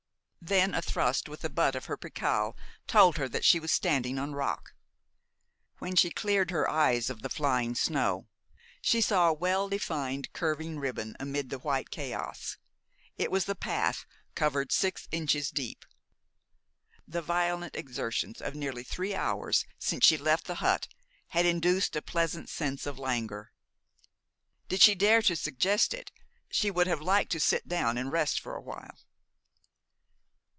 Then 0.43 0.73
a 0.73 0.81
thrust 0.81 1.29
with 1.29 1.41
the 1.41 1.51
butt 1.51 1.75
of 1.75 1.85
her 1.85 1.95
pickel 1.95 2.57
told 2.87 3.17
her 3.17 3.29
that 3.29 3.45
she 3.45 3.59
was 3.59 3.71
standing 3.71 4.17
on 4.17 4.33
rock. 4.33 4.73
When 5.77 5.95
she 5.95 6.09
cleared 6.09 6.49
her 6.49 6.67
eyes 6.69 7.11
of 7.11 7.21
the 7.21 7.29
flying 7.29 7.75
snow, 7.75 8.27
she 8.81 9.01
saw 9.01 9.29
a 9.29 9.33
well 9.33 9.69
defined 9.69 10.33
curving 10.33 10.79
ribbon 10.79 11.15
amid 11.19 11.51
the 11.51 11.59
white 11.59 11.91
chaos. 11.91 12.57
It 13.19 13.29
was 13.29 13.45
the 13.45 13.53
path, 13.55 14.03
covered 14.33 14.71
six 14.71 15.07
inches 15.11 15.51
deep. 15.51 15.85
The 17.07 17.21
violent 17.21 17.75
exertions 17.75 18.41
of 18.41 18.55
nearly 18.55 18.83
three 18.83 19.13
hours 19.13 19.63
since 19.77 20.03
she 20.03 20.17
left 20.17 20.45
the 20.47 20.55
hut 20.55 20.87
had 21.29 21.45
induced 21.45 21.95
a 21.95 22.01
pleasant 22.01 22.49
sense 22.49 22.87
of 22.87 22.97
languor. 22.99 23.53
Did 24.67 24.81
she 24.81 24.95
dare 24.95 25.21
to 25.21 25.35
suggest 25.35 25.93
it, 25.93 26.11
she 26.49 26.71
would 26.71 26.87
have 26.87 26.99
liked 26.99 27.31
to 27.33 27.39
sit 27.39 27.67
down 27.67 27.95
and 27.97 28.11
rest 28.11 28.39
for 28.39 28.55
awhile. 28.55 28.97